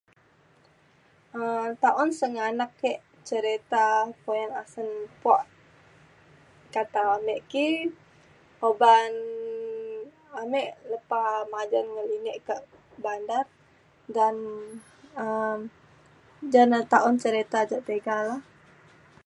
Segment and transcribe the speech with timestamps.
[1.41, 2.91] um taun sengganak ke
[3.29, 3.85] cerita
[4.23, 4.87] puyan asen
[5.21, 5.33] po
[6.75, 7.67] kata ame ki
[8.69, 9.09] uban
[10.41, 10.61] ame
[10.91, 11.21] lepa
[11.53, 12.61] majan ngelinek kak
[13.03, 13.45] bandar
[14.15, 14.35] dan
[15.23, 15.59] um
[16.53, 18.41] ja na taun cerita jak tiga lah